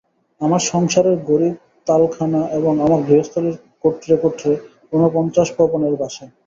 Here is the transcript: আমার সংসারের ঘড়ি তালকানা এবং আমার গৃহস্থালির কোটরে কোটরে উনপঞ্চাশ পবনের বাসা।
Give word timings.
আমার 0.41 0.61
সংসারের 0.71 1.17
ঘড়ি 1.27 1.49
তালকানা 1.87 2.41
এবং 2.57 2.73
আমার 2.85 2.99
গৃহস্থালির 3.07 3.55
কোটরে 3.83 4.15
কোটরে 4.23 4.53
উনপঞ্চাশ 4.93 5.47
পবনের 5.57 5.93
বাসা। 6.01 6.25